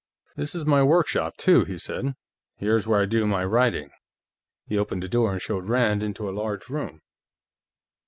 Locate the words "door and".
5.07-5.39